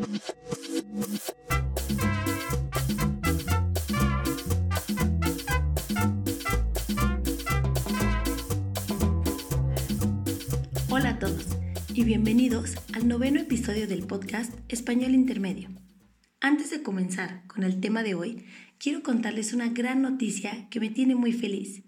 Hola 0.00 0.08
a 11.10 11.18
todos 11.18 11.44
y 11.92 12.04
bienvenidos 12.04 12.76
al 12.94 13.08
noveno 13.08 13.40
episodio 13.40 13.86
del 13.86 14.06
podcast 14.06 14.54
Español 14.70 15.10
Intermedio. 15.10 15.68
Antes 16.40 16.70
de 16.70 16.82
comenzar 16.82 17.46
con 17.46 17.62
el 17.62 17.80
tema 17.80 18.02
de 18.02 18.14
hoy, 18.14 18.46
quiero 18.78 19.02
contarles 19.02 19.52
una 19.52 19.68
gran 19.68 20.00
noticia 20.00 20.66
que 20.70 20.80
me 20.80 20.88
tiene 20.88 21.14
muy 21.14 21.32
feliz. 21.32 21.82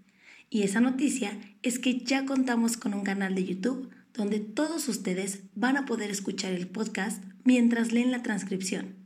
Y 0.50 0.64
esa 0.64 0.80
noticia 0.80 1.40
es 1.62 1.78
que 1.78 2.00
ya 2.00 2.26
contamos 2.26 2.76
con 2.76 2.92
un 2.92 3.04
canal 3.04 3.34
de 3.34 3.46
YouTube 3.46 3.88
donde 4.14 4.40
todos 4.40 4.88
ustedes 4.88 5.40
van 5.54 5.76
a 5.76 5.86
poder 5.86 6.10
escuchar 6.10 6.52
el 6.52 6.68
podcast 6.68 7.22
mientras 7.44 7.92
leen 7.92 8.10
la 8.10 8.22
transcripción. 8.22 8.96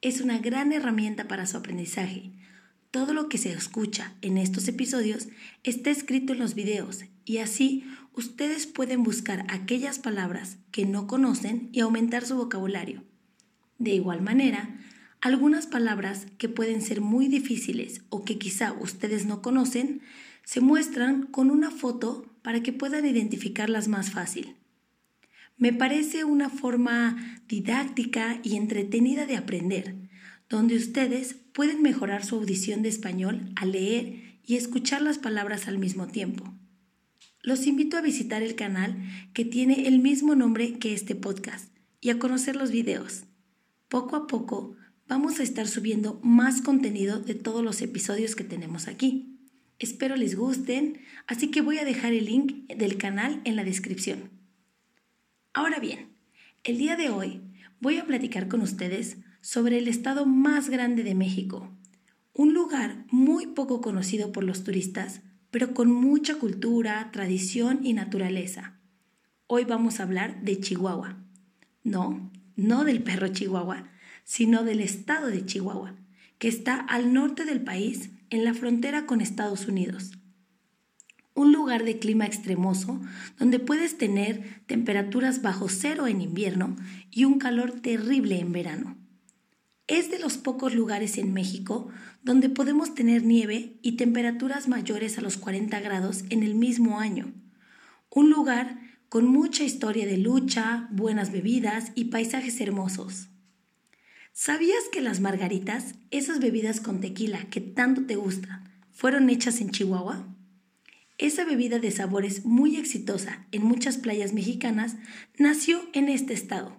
Es 0.00 0.20
una 0.20 0.38
gran 0.38 0.72
herramienta 0.72 1.28
para 1.28 1.46
su 1.46 1.56
aprendizaje. 1.56 2.32
Todo 2.90 3.14
lo 3.14 3.28
que 3.28 3.38
se 3.38 3.52
escucha 3.52 4.14
en 4.20 4.36
estos 4.36 4.68
episodios 4.68 5.28
está 5.62 5.90
escrito 5.90 6.32
en 6.32 6.40
los 6.40 6.54
videos 6.54 7.04
y 7.24 7.38
así 7.38 7.84
ustedes 8.12 8.66
pueden 8.66 9.02
buscar 9.02 9.46
aquellas 9.48 9.98
palabras 9.98 10.58
que 10.70 10.84
no 10.84 11.06
conocen 11.06 11.70
y 11.72 11.80
aumentar 11.80 12.26
su 12.26 12.36
vocabulario. 12.36 13.04
De 13.78 13.94
igual 13.94 14.22
manera, 14.22 14.78
algunas 15.20 15.66
palabras 15.66 16.26
que 16.36 16.48
pueden 16.48 16.82
ser 16.82 17.00
muy 17.00 17.28
difíciles 17.28 18.02
o 18.10 18.24
que 18.24 18.38
quizá 18.38 18.72
ustedes 18.72 19.24
no 19.24 19.40
conocen, 19.40 20.02
se 20.44 20.60
muestran 20.60 21.26
con 21.26 21.50
una 21.50 21.70
foto 21.70 22.32
para 22.42 22.62
que 22.62 22.72
puedan 22.72 23.06
identificarlas 23.06 23.88
más 23.88 24.10
fácil. 24.10 24.56
Me 25.56 25.72
parece 25.72 26.24
una 26.24 26.50
forma 26.50 27.40
didáctica 27.46 28.40
y 28.42 28.56
entretenida 28.56 29.26
de 29.26 29.36
aprender, 29.36 29.94
donde 30.48 30.76
ustedes 30.76 31.34
pueden 31.52 31.82
mejorar 31.82 32.24
su 32.24 32.36
audición 32.36 32.82
de 32.82 32.88
español 32.88 33.52
al 33.56 33.72
leer 33.72 34.38
y 34.44 34.56
escuchar 34.56 35.02
las 35.02 35.18
palabras 35.18 35.68
al 35.68 35.78
mismo 35.78 36.08
tiempo. 36.08 36.52
Los 37.42 37.66
invito 37.66 37.96
a 37.96 38.02
visitar 38.02 38.42
el 38.42 38.54
canal 38.54 38.96
que 39.34 39.44
tiene 39.44 39.88
el 39.88 39.98
mismo 39.98 40.34
nombre 40.34 40.78
que 40.78 40.94
este 40.94 41.14
podcast 41.14 41.72
y 42.00 42.10
a 42.10 42.18
conocer 42.18 42.56
los 42.56 42.70
videos. 42.70 43.24
Poco 43.88 44.16
a 44.16 44.26
poco 44.26 44.76
vamos 45.08 45.40
a 45.40 45.42
estar 45.42 45.66
subiendo 45.66 46.20
más 46.22 46.62
contenido 46.62 47.20
de 47.20 47.34
todos 47.34 47.62
los 47.62 47.82
episodios 47.82 48.36
que 48.36 48.44
tenemos 48.44 48.88
aquí. 48.88 49.31
Espero 49.82 50.14
les 50.14 50.36
gusten, 50.36 51.00
así 51.26 51.50
que 51.50 51.60
voy 51.60 51.78
a 51.78 51.84
dejar 51.84 52.12
el 52.12 52.26
link 52.26 52.68
del 52.68 52.98
canal 52.98 53.40
en 53.44 53.56
la 53.56 53.64
descripción. 53.64 54.30
Ahora 55.52 55.80
bien, 55.80 56.10
el 56.62 56.78
día 56.78 56.94
de 56.94 57.10
hoy 57.10 57.40
voy 57.80 57.98
a 57.98 58.06
platicar 58.06 58.46
con 58.46 58.60
ustedes 58.60 59.16
sobre 59.40 59.78
el 59.78 59.88
estado 59.88 60.24
más 60.24 60.70
grande 60.70 61.02
de 61.02 61.16
México, 61.16 61.76
un 62.32 62.54
lugar 62.54 63.06
muy 63.10 63.48
poco 63.48 63.80
conocido 63.80 64.30
por 64.30 64.44
los 64.44 64.62
turistas, 64.62 65.22
pero 65.50 65.74
con 65.74 65.90
mucha 65.90 66.36
cultura, 66.36 67.10
tradición 67.10 67.80
y 67.82 67.92
naturaleza. 67.92 68.78
Hoy 69.48 69.64
vamos 69.64 69.98
a 69.98 70.04
hablar 70.04 70.42
de 70.42 70.60
Chihuahua. 70.60 71.18
No, 71.82 72.30
no 72.54 72.84
del 72.84 73.02
perro 73.02 73.26
Chihuahua, 73.26 73.90
sino 74.22 74.62
del 74.62 74.80
estado 74.80 75.26
de 75.26 75.44
Chihuahua, 75.44 75.96
que 76.42 76.48
está 76.48 76.74
al 76.74 77.12
norte 77.12 77.44
del 77.44 77.62
país 77.62 78.10
en 78.28 78.42
la 78.42 78.52
frontera 78.52 79.06
con 79.06 79.20
Estados 79.20 79.68
Unidos. 79.68 80.10
Un 81.34 81.52
lugar 81.52 81.84
de 81.84 82.00
clima 82.00 82.26
extremoso 82.26 83.00
donde 83.38 83.60
puedes 83.60 83.96
tener 83.96 84.60
temperaturas 84.66 85.40
bajo 85.40 85.68
cero 85.68 86.08
en 86.08 86.20
invierno 86.20 86.74
y 87.12 87.26
un 87.26 87.38
calor 87.38 87.80
terrible 87.80 88.40
en 88.40 88.50
verano. 88.50 88.98
Es 89.86 90.10
de 90.10 90.18
los 90.18 90.36
pocos 90.36 90.74
lugares 90.74 91.16
en 91.16 91.32
México 91.32 91.90
donde 92.24 92.48
podemos 92.48 92.92
tener 92.92 93.22
nieve 93.22 93.78
y 93.80 93.92
temperaturas 93.92 94.66
mayores 94.66 95.18
a 95.18 95.20
los 95.20 95.36
40 95.36 95.78
grados 95.78 96.24
en 96.28 96.42
el 96.42 96.56
mismo 96.56 96.98
año. 96.98 97.32
Un 98.10 98.30
lugar 98.30 98.80
con 99.08 99.26
mucha 99.26 99.62
historia 99.62 100.06
de 100.06 100.18
lucha, 100.18 100.88
buenas 100.90 101.30
bebidas 101.30 101.92
y 101.94 102.06
paisajes 102.06 102.60
hermosos. 102.60 103.28
¿Sabías 104.34 104.84
que 104.90 105.02
las 105.02 105.20
margaritas, 105.20 105.94
esas 106.10 106.40
bebidas 106.40 106.80
con 106.80 107.02
tequila 107.02 107.44
que 107.50 107.60
tanto 107.60 108.06
te 108.06 108.16
gustan, 108.16 108.64
fueron 108.90 109.28
hechas 109.28 109.60
en 109.60 109.70
Chihuahua? 109.70 110.26
Esa 111.18 111.44
bebida 111.44 111.78
de 111.78 111.90
sabores 111.90 112.46
muy 112.46 112.76
exitosa 112.76 113.46
en 113.52 113.62
muchas 113.62 113.98
playas 113.98 114.32
mexicanas 114.32 114.96
nació 115.36 115.82
en 115.92 116.08
este 116.08 116.32
estado. 116.32 116.74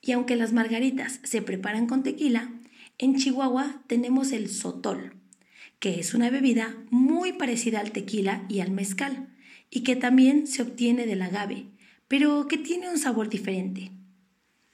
Y 0.00 0.12
aunque 0.12 0.36
las 0.36 0.52
margaritas 0.52 1.18
se 1.24 1.42
preparan 1.42 1.88
con 1.88 2.04
tequila, 2.04 2.48
en 2.96 3.16
Chihuahua 3.16 3.82
tenemos 3.88 4.30
el 4.30 4.48
sotol, 4.48 5.16
que 5.80 5.98
es 5.98 6.14
una 6.14 6.30
bebida 6.30 6.76
muy 6.90 7.32
parecida 7.32 7.80
al 7.80 7.90
tequila 7.90 8.46
y 8.48 8.60
al 8.60 8.70
mezcal, 8.70 9.36
y 9.68 9.82
que 9.82 9.96
también 9.96 10.46
se 10.46 10.62
obtiene 10.62 11.06
del 11.06 11.22
agave, 11.22 11.66
pero 12.06 12.46
que 12.46 12.56
tiene 12.56 12.88
un 12.88 12.98
sabor 12.98 13.28
diferente. 13.28 13.90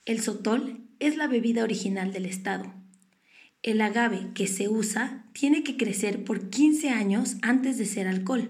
El 0.05 0.21
sotol 0.21 0.84
es 0.99 1.17
la 1.17 1.27
bebida 1.27 1.63
original 1.63 2.11
del 2.11 2.25
estado. 2.25 2.73
El 3.63 3.81
agave 3.81 4.29
que 4.33 4.47
se 4.47 4.69
usa 4.69 5.25
tiene 5.33 5.63
que 5.63 5.77
crecer 5.77 6.23
por 6.23 6.49
15 6.49 6.89
años 6.89 7.37
antes 7.41 7.77
de 7.77 7.85
ser 7.85 8.07
alcohol. 8.07 8.49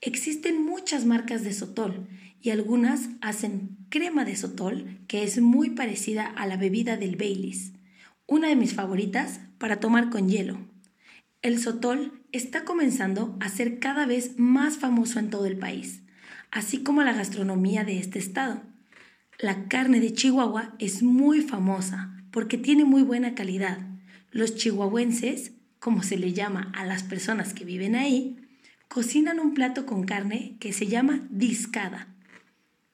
Existen 0.00 0.64
muchas 0.64 1.04
marcas 1.04 1.44
de 1.44 1.52
sotol 1.52 2.08
y 2.42 2.50
algunas 2.50 3.10
hacen 3.20 3.76
crema 3.90 4.24
de 4.24 4.36
sotol 4.36 4.98
que 5.06 5.22
es 5.22 5.40
muy 5.40 5.70
parecida 5.70 6.26
a 6.26 6.46
la 6.46 6.56
bebida 6.56 6.96
del 6.96 7.16
Baileys, 7.16 7.72
una 8.26 8.48
de 8.48 8.56
mis 8.56 8.74
favoritas 8.74 9.40
para 9.58 9.78
tomar 9.78 10.10
con 10.10 10.28
hielo. 10.28 10.58
El 11.42 11.58
sotol 11.58 12.22
está 12.32 12.64
comenzando 12.64 13.36
a 13.40 13.48
ser 13.48 13.78
cada 13.78 14.06
vez 14.06 14.38
más 14.38 14.78
famoso 14.78 15.18
en 15.18 15.30
todo 15.30 15.46
el 15.46 15.58
país, 15.58 16.02
así 16.50 16.82
como 16.82 17.02
la 17.02 17.12
gastronomía 17.12 17.84
de 17.84 17.98
este 17.98 18.18
estado. 18.18 18.62
La 19.42 19.68
carne 19.68 20.00
de 20.00 20.12
Chihuahua 20.12 20.74
es 20.78 21.02
muy 21.02 21.40
famosa 21.40 22.14
porque 22.30 22.58
tiene 22.58 22.84
muy 22.84 23.00
buena 23.00 23.34
calidad. 23.34 23.78
Los 24.30 24.54
chihuahuenses, 24.54 25.52
como 25.78 26.02
se 26.02 26.18
le 26.18 26.34
llama 26.34 26.70
a 26.76 26.84
las 26.84 27.04
personas 27.04 27.54
que 27.54 27.64
viven 27.64 27.94
ahí, 27.94 28.36
cocinan 28.88 29.40
un 29.40 29.54
plato 29.54 29.86
con 29.86 30.04
carne 30.04 30.58
que 30.60 30.74
se 30.74 30.88
llama 30.88 31.26
discada. 31.30 32.14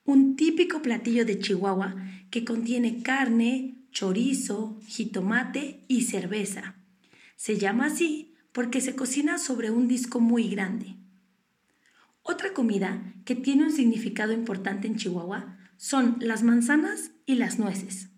Un 0.04 0.36
típico 0.36 0.82
platillo 0.82 1.24
de 1.24 1.40
Chihuahua 1.40 1.96
que 2.30 2.44
contiene 2.44 3.02
carne, 3.02 3.74
chorizo, 3.90 4.78
jitomate 4.86 5.80
y 5.88 6.02
cerveza. 6.02 6.76
Se 7.34 7.58
llama 7.58 7.86
así 7.86 8.36
porque 8.52 8.80
se 8.80 8.94
cocina 8.94 9.38
sobre 9.38 9.72
un 9.72 9.88
disco 9.88 10.20
muy 10.20 10.48
grande. 10.48 10.94
Otra 12.22 12.52
comida 12.52 13.02
que 13.24 13.34
tiene 13.34 13.64
un 13.64 13.72
significado 13.72 14.32
importante 14.32 14.86
en 14.86 14.94
Chihuahua 14.94 15.56
son 15.76 16.16
las 16.20 16.42
manzanas 16.42 17.10
y 17.26 17.34
las 17.34 17.58
nueces. 17.58 18.08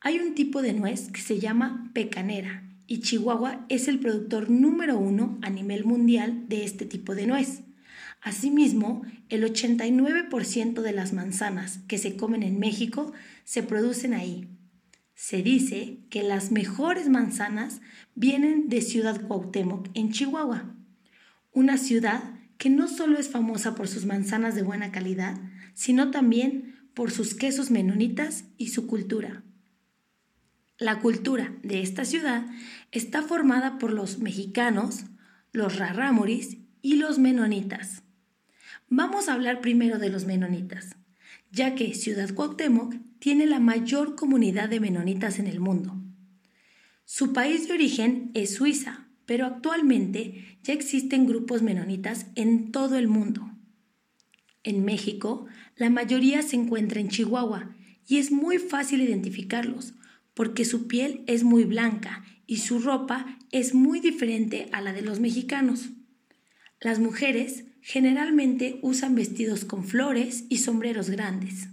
Hay 0.00 0.18
un 0.18 0.34
tipo 0.34 0.62
de 0.62 0.72
nuez 0.72 1.10
que 1.10 1.20
se 1.20 1.38
llama 1.40 1.90
pecanera 1.94 2.62
y 2.86 3.00
Chihuahua 3.00 3.66
es 3.68 3.88
el 3.88 3.98
productor 3.98 4.50
número 4.50 4.98
uno 4.98 5.38
a 5.42 5.50
nivel 5.50 5.84
mundial 5.84 6.48
de 6.48 6.64
este 6.64 6.86
tipo 6.86 7.14
de 7.14 7.26
nuez. 7.26 7.62
Asimismo, 8.20 9.02
el 9.28 9.44
89% 9.44 10.80
de 10.80 10.92
las 10.92 11.12
manzanas 11.12 11.80
que 11.88 11.98
se 11.98 12.16
comen 12.16 12.42
en 12.42 12.58
México 12.58 13.12
se 13.44 13.62
producen 13.62 14.14
ahí. 14.14 14.48
Se 15.14 15.42
dice 15.42 16.00
que 16.10 16.22
las 16.22 16.52
mejores 16.52 17.08
manzanas 17.08 17.80
vienen 18.14 18.68
de 18.68 18.82
Ciudad 18.82 19.26
Cuauhtémoc, 19.26 19.88
en 19.94 20.12
Chihuahua, 20.12 20.74
una 21.52 21.78
ciudad 21.78 22.34
que 22.58 22.70
no 22.70 22.86
solo 22.86 23.18
es 23.18 23.28
famosa 23.28 23.74
por 23.74 23.88
sus 23.88 24.06
manzanas 24.06 24.54
de 24.54 24.62
buena 24.62 24.92
calidad, 24.92 25.38
sino 25.74 26.10
también 26.10 26.75
por 26.96 27.10
sus 27.10 27.34
quesos 27.34 27.70
menonitas 27.70 28.44
y 28.56 28.68
su 28.68 28.86
cultura. 28.86 29.42
La 30.78 31.00
cultura 31.00 31.54
de 31.62 31.82
esta 31.82 32.06
ciudad 32.06 32.46
está 32.90 33.20
formada 33.20 33.76
por 33.76 33.92
los 33.92 34.18
mexicanos, 34.18 35.04
los 35.52 35.76
rarámuris 35.76 36.56
y 36.80 36.96
los 36.96 37.18
menonitas. 37.18 38.02
Vamos 38.88 39.28
a 39.28 39.34
hablar 39.34 39.60
primero 39.60 39.98
de 39.98 40.08
los 40.08 40.24
menonitas, 40.24 40.96
ya 41.52 41.74
que 41.74 41.92
Ciudad 41.92 42.32
Cuauhtémoc 42.32 42.94
tiene 43.18 43.44
la 43.44 43.60
mayor 43.60 44.16
comunidad 44.16 44.70
de 44.70 44.80
menonitas 44.80 45.38
en 45.38 45.48
el 45.48 45.60
mundo. 45.60 46.00
Su 47.04 47.34
país 47.34 47.68
de 47.68 47.74
origen 47.74 48.30
es 48.32 48.54
Suiza, 48.54 49.06
pero 49.26 49.44
actualmente 49.44 50.58
ya 50.62 50.72
existen 50.72 51.26
grupos 51.26 51.60
menonitas 51.60 52.28
en 52.36 52.72
todo 52.72 52.96
el 52.96 53.06
mundo. 53.06 53.50
En 54.66 54.84
México, 54.84 55.46
la 55.76 55.90
mayoría 55.90 56.42
se 56.42 56.56
encuentra 56.56 57.00
en 57.00 57.08
Chihuahua 57.08 57.70
y 58.04 58.18
es 58.18 58.32
muy 58.32 58.58
fácil 58.58 59.00
identificarlos 59.00 59.94
porque 60.34 60.64
su 60.64 60.88
piel 60.88 61.22
es 61.28 61.44
muy 61.44 61.62
blanca 61.62 62.24
y 62.48 62.56
su 62.56 62.80
ropa 62.80 63.38
es 63.52 63.74
muy 63.74 64.00
diferente 64.00 64.68
a 64.72 64.80
la 64.80 64.92
de 64.92 65.02
los 65.02 65.20
mexicanos. 65.20 65.90
Las 66.80 66.98
mujeres 66.98 67.66
generalmente 67.80 68.80
usan 68.82 69.14
vestidos 69.14 69.64
con 69.64 69.84
flores 69.84 70.46
y 70.48 70.58
sombreros 70.58 71.10
grandes. 71.10 71.68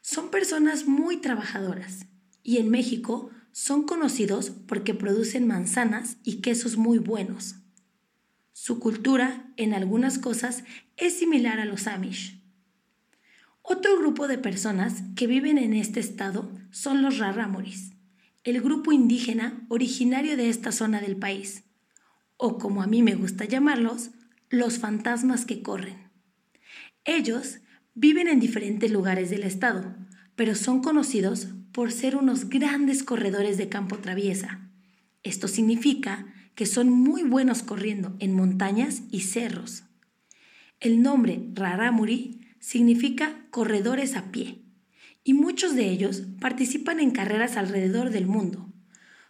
Son 0.00 0.30
personas 0.30 0.86
muy 0.86 1.16
trabajadoras 1.16 2.06
y 2.44 2.58
en 2.58 2.70
México 2.70 3.30
son 3.50 3.82
conocidos 3.82 4.52
porque 4.68 4.94
producen 4.94 5.44
manzanas 5.48 6.18
y 6.22 6.36
quesos 6.36 6.76
muy 6.76 6.98
buenos. 6.98 7.56
Su 8.58 8.80
cultura, 8.80 9.52
en 9.58 9.74
algunas 9.74 10.18
cosas, 10.18 10.64
es 10.96 11.18
similar 11.18 11.60
a 11.60 11.66
los 11.66 11.86
Amish. 11.86 12.42
Otro 13.60 13.98
grupo 13.98 14.28
de 14.28 14.38
personas 14.38 15.02
que 15.14 15.26
viven 15.26 15.58
en 15.58 15.74
este 15.74 16.00
estado 16.00 16.50
son 16.70 17.02
los 17.02 17.18
Rarámuris, 17.18 17.92
el 18.44 18.62
grupo 18.62 18.92
indígena 18.92 19.66
originario 19.68 20.38
de 20.38 20.48
esta 20.48 20.72
zona 20.72 21.02
del 21.02 21.16
país, 21.16 21.64
o 22.38 22.56
como 22.56 22.82
a 22.82 22.86
mí 22.86 23.02
me 23.02 23.14
gusta 23.14 23.44
llamarlos, 23.44 24.12
los 24.48 24.78
fantasmas 24.78 25.44
que 25.44 25.60
corren. 25.60 26.10
Ellos 27.04 27.58
viven 27.92 28.26
en 28.26 28.40
diferentes 28.40 28.90
lugares 28.90 29.28
del 29.28 29.42
estado, 29.42 29.94
pero 30.34 30.54
son 30.54 30.80
conocidos 30.80 31.48
por 31.72 31.92
ser 31.92 32.16
unos 32.16 32.48
grandes 32.48 33.02
corredores 33.04 33.58
de 33.58 33.68
campo 33.68 33.98
traviesa. 33.98 34.70
Esto 35.22 35.46
significa 35.46 36.32
que 36.56 36.66
son 36.66 36.90
muy 36.90 37.22
buenos 37.22 37.62
corriendo 37.62 38.16
en 38.18 38.34
montañas 38.34 39.02
y 39.12 39.20
cerros. 39.20 39.84
El 40.80 41.02
nombre 41.02 41.48
Rarámuri 41.52 42.40
significa 42.58 43.46
corredores 43.50 44.16
a 44.16 44.32
pie 44.32 44.62
y 45.22 45.34
muchos 45.34 45.74
de 45.76 45.90
ellos 45.90 46.22
participan 46.40 46.98
en 46.98 47.10
carreras 47.10 47.56
alrededor 47.56 48.10
del 48.10 48.26
mundo. 48.26 48.72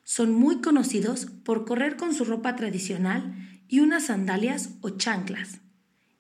Son 0.05 0.33
muy 0.33 0.61
conocidos 0.61 1.27
por 1.45 1.67
correr 1.67 1.97
con 1.97 2.15
su 2.15 2.25
ropa 2.25 2.55
tradicional 2.55 3.35
y 3.69 3.81
unas 3.81 4.05
sandalias 4.05 4.71
o 4.81 4.91
chanclas. 4.91 5.61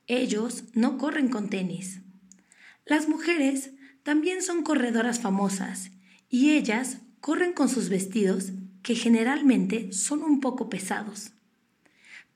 Ellos 0.08 0.64
no 0.74 0.98
corren 0.98 1.28
con 1.28 1.48
tenis. 1.48 2.00
Las 2.84 3.08
mujeres 3.08 3.70
también 4.02 4.42
son 4.42 4.62
corredoras 4.64 5.20
famosas 5.20 5.90
y 6.28 6.50
ellas 6.50 6.98
corren 7.20 7.52
con 7.52 7.68
sus 7.68 7.88
vestidos 7.88 8.52
que 8.86 8.94
generalmente 8.94 9.92
son 9.92 10.22
un 10.22 10.38
poco 10.38 10.68
pesados. 10.68 11.32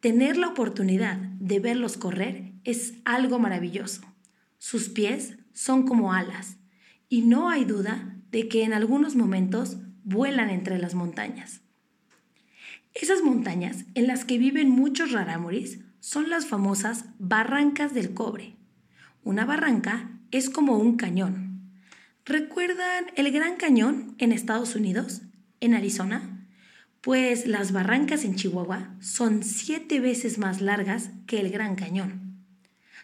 Tener 0.01 0.37
la 0.37 0.49
oportunidad 0.49 1.17
de 1.17 1.61
verlos 1.61 1.97
correr 1.97 2.55
es 2.65 2.95
algo 3.05 3.39
maravilloso. 3.39 4.03
Sus 4.59 4.89
pies 4.89 5.37
son 5.53 5.87
como 5.87 6.13
alas 6.13 6.57
y 7.09 7.23
no 7.23 7.51
hay 7.51 7.65
duda 7.65 8.17
de 8.33 8.49
que 8.49 8.65
en 8.65 8.73
algunos 8.73 9.15
momentos 9.15 9.77
vuelan 10.03 10.51
entre 10.51 10.79
las 10.79 10.97
montañas. 10.97 11.61
Esas 12.95 13.23
montañas 13.23 13.85
en 13.95 14.09
las 14.09 14.25
que 14.25 14.37
viven 14.37 14.71
muchos 14.71 15.13
rarámuris 15.13 15.79
son 16.01 16.31
las 16.31 16.47
famosas 16.47 17.05
barrancas 17.21 17.95
del 17.95 18.13
cobre. 18.13 18.57
Una 19.23 19.45
barranca 19.45 20.19
es 20.33 20.51
como 20.51 20.79
un 20.79 20.97
cañón. 20.97 21.71
¿Recuerdan 22.25 23.05
el 23.15 23.31
Gran 23.31 23.55
Cañón 23.55 24.17
en 24.19 24.33
Estados 24.33 24.75
Unidos, 24.75 25.23
en 25.61 25.75
Arizona? 25.75 26.30
Pues 27.01 27.47
las 27.47 27.73
barrancas 27.73 28.25
en 28.25 28.35
Chihuahua 28.35 28.95
son 29.01 29.43
siete 29.43 30.01
veces 30.01 30.39
más 30.39 30.61
largas 30.61 31.11
que 31.27 31.41
el 31.41 31.51
Gran 31.51 31.77
Cañón. 31.77 32.45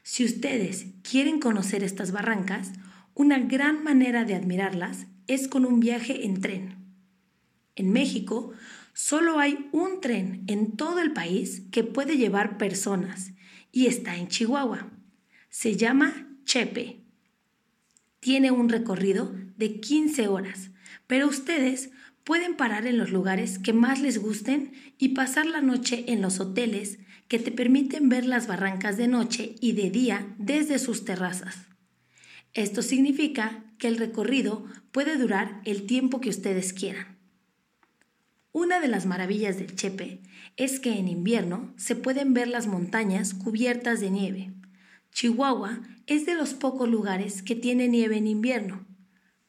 Si 0.02 0.24
ustedes 0.24 0.86
quieren 1.02 1.40
conocer 1.40 1.82
estas 1.82 2.12
barrancas, 2.12 2.72
una 3.14 3.38
gran 3.38 3.82
manera 3.82 4.24
de 4.24 4.34
admirarlas 4.34 5.06
es 5.26 5.48
con 5.48 5.64
un 5.64 5.80
viaje 5.80 6.26
en 6.26 6.40
tren. 6.40 6.76
En 7.74 7.92
México, 7.92 8.52
solo 8.92 9.38
hay 9.38 9.68
un 9.72 10.00
tren 10.00 10.44
en 10.46 10.76
todo 10.76 11.00
el 11.00 11.12
país 11.12 11.62
que 11.72 11.82
puede 11.82 12.16
llevar 12.16 12.58
personas 12.58 13.32
y 13.72 13.86
está 13.86 14.16
en 14.16 14.28
Chihuahua. 14.28 14.90
Se 15.48 15.76
llama 15.76 16.28
Chepe 16.44 17.06
tiene 18.26 18.50
un 18.50 18.68
recorrido 18.68 19.32
de 19.56 19.78
15 19.78 20.26
horas, 20.26 20.70
pero 21.06 21.28
ustedes 21.28 21.90
pueden 22.26 22.56
parar 22.56 22.88
en 22.88 22.98
los 22.98 23.12
lugares 23.12 23.60
que 23.60 23.72
más 23.72 24.00
les 24.00 24.18
gusten 24.18 24.72
y 24.98 25.10
pasar 25.10 25.46
la 25.46 25.60
noche 25.60 26.06
en 26.08 26.20
los 26.20 26.40
hoteles 26.40 26.98
que 27.28 27.38
te 27.38 27.52
permiten 27.52 28.08
ver 28.08 28.26
las 28.26 28.48
barrancas 28.48 28.96
de 28.96 29.06
noche 29.06 29.54
y 29.60 29.74
de 29.74 29.90
día 29.90 30.34
desde 30.36 30.80
sus 30.80 31.04
terrazas. 31.04 31.66
Esto 32.52 32.82
significa 32.82 33.62
que 33.78 33.86
el 33.86 33.96
recorrido 33.96 34.64
puede 34.90 35.18
durar 35.18 35.60
el 35.64 35.86
tiempo 35.86 36.20
que 36.20 36.30
ustedes 36.30 36.72
quieran. 36.72 37.16
Una 38.50 38.80
de 38.80 38.88
las 38.88 39.06
maravillas 39.06 39.58
del 39.58 39.76
Chepe 39.76 40.20
es 40.56 40.80
que 40.80 40.98
en 40.98 41.06
invierno 41.06 41.74
se 41.76 41.94
pueden 41.94 42.34
ver 42.34 42.48
las 42.48 42.66
montañas 42.66 43.34
cubiertas 43.34 44.00
de 44.00 44.10
nieve. 44.10 44.52
Chihuahua 45.12 45.80
es 46.08 46.26
de 46.26 46.34
los 46.34 46.54
pocos 46.54 46.88
lugares 46.88 47.42
que 47.42 47.54
tiene 47.54 47.86
nieve 47.86 48.16
en 48.16 48.26
invierno. 48.26 48.85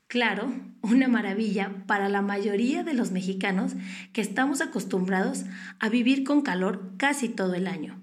Claro, 0.07 0.53
una 0.81 1.09
maravilla 1.09 1.83
para 1.85 2.07
la 2.07 2.21
mayoría 2.21 2.83
de 2.83 2.93
los 2.93 3.11
mexicanos 3.11 3.73
que 4.13 4.21
estamos 4.21 4.61
acostumbrados 4.61 5.43
a 5.79 5.89
vivir 5.89 6.23
con 6.23 6.41
calor 6.41 6.93
casi 6.97 7.27
todo 7.27 7.55
el 7.55 7.67
año. 7.67 8.01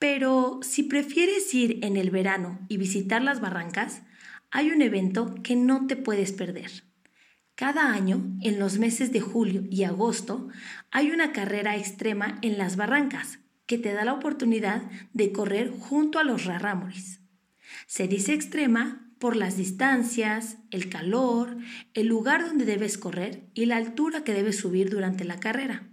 Pero 0.00 0.58
si 0.62 0.82
prefieres 0.82 1.54
ir 1.54 1.78
en 1.84 1.96
el 1.96 2.10
verano 2.10 2.58
y 2.68 2.78
visitar 2.78 3.22
las 3.22 3.40
barrancas, 3.40 4.02
hay 4.50 4.70
un 4.70 4.82
evento 4.82 5.36
que 5.44 5.54
no 5.54 5.86
te 5.86 5.94
puedes 5.96 6.32
perder. 6.32 6.84
Cada 7.54 7.92
año, 7.92 8.36
en 8.42 8.58
los 8.58 8.78
meses 8.78 9.12
de 9.12 9.20
julio 9.20 9.62
y 9.70 9.84
agosto, 9.84 10.48
hay 10.90 11.10
una 11.10 11.32
carrera 11.32 11.76
extrema 11.76 12.38
en 12.42 12.58
las 12.58 12.76
barrancas 12.76 13.38
que 13.66 13.78
te 13.78 13.92
da 13.92 14.04
la 14.04 14.12
oportunidad 14.12 14.82
de 15.14 15.32
correr 15.32 15.70
junto 15.70 16.18
a 16.18 16.24
los 16.24 16.44
rarámuris. 16.44 17.20
Se 17.86 18.08
dice 18.08 18.34
extrema 18.34 19.05
por 19.18 19.36
las 19.36 19.56
distancias, 19.56 20.58
el 20.70 20.88
calor, 20.88 21.56
el 21.94 22.06
lugar 22.06 22.46
donde 22.46 22.64
debes 22.64 22.98
correr 22.98 23.48
y 23.54 23.66
la 23.66 23.76
altura 23.76 24.24
que 24.24 24.34
debes 24.34 24.58
subir 24.58 24.90
durante 24.90 25.24
la 25.24 25.40
carrera. 25.40 25.88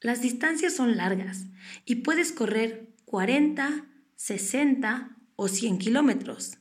Las 0.00 0.20
distancias 0.20 0.74
son 0.74 0.96
largas 0.96 1.46
y 1.84 1.96
puedes 1.96 2.32
correr 2.32 2.92
40, 3.04 3.86
60 4.16 5.16
o 5.36 5.48
100 5.48 5.78
kilómetros, 5.78 6.58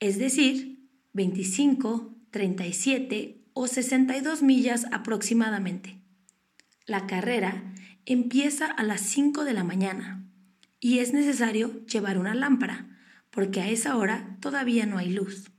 es 0.00 0.18
decir, 0.18 0.88
25, 1.14 2.14
37 2.30 3.44
o 3.54 3.66
62 3.66 4.42
millas 4.42 4.86
aproximadamente. 4.92 6.00
La 6.86 7.06
carrera 7.06 7.74
empieza 8.06 8.66
a 8.66 8.82
las 8.82 9.00
5 9.00 9.44
de 9.44 9.52
la 9.52 9.64
mañana 9.64 10.24
y 10.80 11.00
es 11.00 11.12
necesario 11.12 11.84
llevar 11.86 12.18
una 12.18 12.34
lámpara, 12.34 12.97
porque 13.30 13.60
a 13.60 13.68
esa 13.68 13.96
hora 13.96 14.36
todavía 14.40 14.86
no 14.86 14.98
hay 14.98 15.10
luz. 15.10 15.50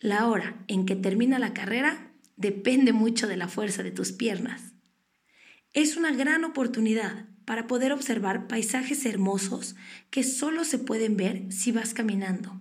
La 0.00 0.26
hora 0.26 0.64
en 0.68 0.86
que 0.86 0.96
termina 0.96 1.38
la 1.38 1.54
carrera 1.54 2.12
depende 2.36 2.92
mucho 2.92 3.28
de 3.28 3.36
la 3.36 3.48
fuerza 3.48 3.82
de 3.82 3.92
tus 3.92 4.12
piernas. 4.12 4.72
Es 5.72 5.96
una 5.96 6.12
gran 6.12 6.44
oportunidad 6.44 7.26
para 7.44 7.66
poder 7.66 7.92
observar 7.92 8.46
paisajes 8.46 9.04
hermosos 9.06 9.76
que 10.10 10.22
solo 10.22 10.64
se 10.64 10.78
pueden 10.78 11.16
ver 11.16 11.52
si 11.52 11.72
vas 11.72 11.94
caminando. 11.94 12.60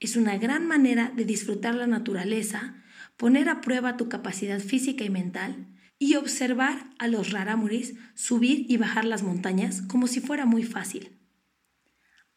Es 0.00 0.16
una 0.16 0.36
gran 0.38 0.66
manera 0.66 1.12
de 1.14 1.24
disfrutar 1.24 1.74
la 1.74 1.86
naturaleza, 1.86 2.82
poner 3.16 3.48
a 3.48 3.60
prueba 3.60 3.96
tu 3.96 4.08
capacidad 4.08 4.60
física 4.60 5.04
y 5.04 5.10
mental 5.10 5.66
y 5.98 6.14
observar 6.14 6.90
a 6.98 7.08
los 7.08 7.32
rarámuris 7.32 7.94
subir 8.14 8.66
y 8.68 8.76
bajar 8.76 9.04
las 9.04 9.22
montañas 9.22 9.82
como 9.82 10.06
si 10.06 10.20
fuera 10.20 10.46
muy 10.46 10.62
fácil. 10.62 11.18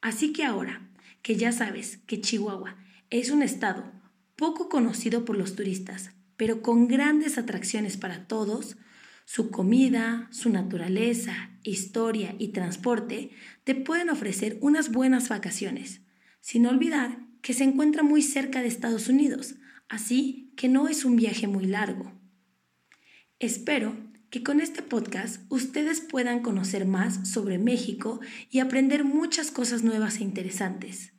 Así 0.02 0.34
que 0.34 0.44
ahora 0.44 0.90
que 1.22 1.36
ya 1.36 1.52
sabes 1.52 1.98
que 2.08 2.22
Chihuahua 2.22 2.78
es 3.10 3.30
un 3.30 3.44
estado 3.44 3.92
poco 4.36 4.70
conocido 4.70 5.26
por 5.26 5.38
los 5.38 5.56
turistas, 5.56 6.12
pero 6.38 6.62
con 6.62 6.88
grandes 6.88 7.38
atracciones 7.38 7.98
para 7.98 8.28
todos, 8.28 8.78
su 9.26 9.52
comida, 9.52 10.28
su 10.32 10.50
naturaleza, 10.50 11.52
historia 11.64 12.36
y 12.40 12.50
transporte 12.50 13.32
te 13.64 13.76
pueden 13.76 14.10
ofrecer 14.10 14.58
unas 14.62 14.92
buenas 14.92 15.30
vacaciones, 15.30 16.02
sin 16.40 16.66
olvidar 16.66 17.20
que 17.42 17.54
se 17.54 17.64
encuentra 17.64 18.04
muy 18.04 18.22
cerca 18.22 18.62
de 18.62 18.68
Estados 18.68 19.08
Unidos, 19.08 19.56
así 19.90 20.54
que 20.58 20.68
no 20.68 20.88
es 20.88 21.06
un 21.06 21.16
viaje 21.16 21.48
muy 21.48 21.66
largo. 21.66 22.12
Espero 23.40 23.96
que 24.32 24.42
con 24.42 24.62
este 24.62 24.82
podcast 24.82 25.42
ustedes 25.50 26.00
puedan 26.02 26.42
conocer 26.42 26.86
más 26.86 27.30
sobre 27.30 27.60
México 27.60 28.22
y 28.50 28.60
aprender 28.60 29.04
muchas 29.04 29.52
cosas 29.52 29.84
nuevas 29.84 30.18
e 30.18 30.24
interesantes. 30.24 31.14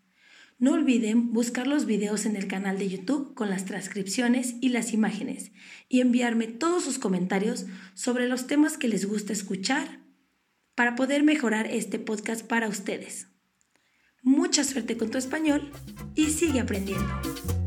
No 0.58 0.72
olviden 0.72 1.32
buscar 1.32 1.66
los 1.66 1.86
videos 1.86 2.24
en 2.24 2.36
el 2.36 2.46
canal 2.46 2.78
de 2.78 2.88
YouTube 2.88 3.34
con 3.34 3.50
las 3.50 3.66
transcripciones 3.66 4.54
y 4.60 4.70
las 4.70 4.92
imágenes 4.92 5.52
y 5.88 6.00
enviarme 6.00 6.46
todos 6.46 6.84
sus 6.84 6.98
comentarios 6.98 7.66
sobre 7.94 8.28
los 8.28 8.46
temas 8.46 8.78
que 8.78 8.88
les 8.88 9.04
gusta 9.06 9.32
escuchar 9.32 10.00
para 10.74 10.96
poder 10.96 11.22
mejorar 11.22 11.66
este 11.66 11.98
podcast 11.98 12.46
para 12.46 12.68
ustedes. 12.68 13.26
Mucha 14.22 14.64
suerte 14.64 14.96
con 14.96 15.10
tu 15.10 15.18
español 15.18 15.70
y 16.14 16.26
sigue 16.30 16.60
aprendiendo. 16.60 17.61